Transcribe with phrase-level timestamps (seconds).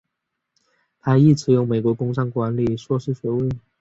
[0.99, 3.47] 他亦持有美国工商管理硕士学位。